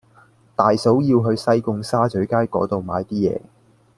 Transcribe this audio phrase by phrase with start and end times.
[0.55, 3.39] 大嫂要去西貢沙咀街嗰度買啲嘢